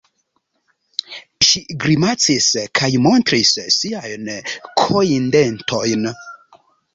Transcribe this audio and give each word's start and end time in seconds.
Ŝi 1.47 1.59
grimacis 1.83 2.47
kaj 2.79 2.89
montris 3.09 3.51
siajn 3.75 4.33
kojndentojn. 4.87 6.11